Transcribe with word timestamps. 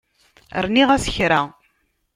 Rniɣ-as 0.63 1.05
kra. 1.15 1.41